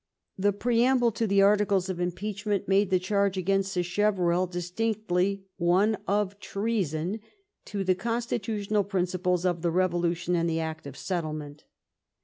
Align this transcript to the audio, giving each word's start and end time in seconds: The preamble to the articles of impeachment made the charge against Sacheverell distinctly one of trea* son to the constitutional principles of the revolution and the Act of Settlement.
The 0.35 0.51
preamble 0.51 1.11
to 1.11 1.27
the 1.27 1.43
articles 1.43 1.87
of 1.87 1.99
impeachment 1.99 2.67
made 2.67 2.89
the 2.89 2.97
charge 2.97 3.37
against 3.37 3.71
Sacheverell 3.73 4.47
distinctly 4.47 5.45
one 5.57 5.95
of 6.07 6.39
trea* 6.39 6.83
son 6.83 7.19
to 7.65 7.83
the 7.83 7.93
constitutional 7.93 8.83
principles 8.83 9.45
of 9.45 9.61
the 9.61 9.69
revolution 9.69 10.35
and 10.35 10.49
the 10.49 10.59
Act 10.59 10.87
of 10.87 10.97
Settlement. 10.97 11.65